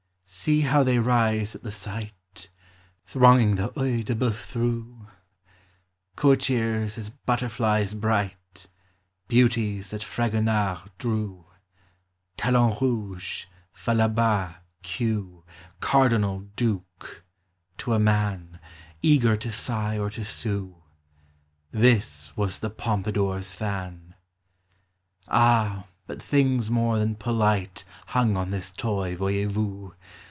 See 0.33 0.61
how 0.61 0.81
they 0.85 0.97
rise 0.97 1.55
at 1.55 1.61
the 1.63 1.73
sight, 1.73 2.49
Thronging 3.05 3.55
the 3.55 3.73
(Ed 3.77 4.05
de 4.05 4.15
Boeuf 4.15 4.45
through, 4.45 5.05
Courtiers 6.15 6.97
as 6.97 7.09
butterflies 7.09 7.93
bright, 7.93 8.67
Beauties 9.27 9.89
that 9.89 10.01
Fragonard 10.05 10.89
drew, 10.97 11.43
T< 12.37 12.49
do 12.49 12.55
n 12.55 12.77
rouge, 12.79 13.43
falaba, 13.75 14.61
queue, 14.83 15.43
Cardinal, 15.81 16.47
duke,— 16.55 17.25
to 17.79 17.91
a 17.93 17.99
man, 17.99 18.57
Eager 19.01 19.35
to 19.35 19.51
sigh 19.51 19.99
or 19.99 20.09
to 20.11 20.23
sue,— 20.23 20.81
This 21.89 22.31
was 22.37 22.59
the 22.59 22.69
Pompadour's 22.69 23.51
fan! 23.51 24.15
Ah, 25.27 25.87
but 26.07 26.21
tilings 26.21 26.69
more 26.69 26.97
than 26.99 27.15
polite 27.15 27.83
Hung 28.07 28.37
on 28.37 28.51
this 28.51 28.71
toy, 28.71 29.15
voyez 29.17 29.51
vous 29.51 29.93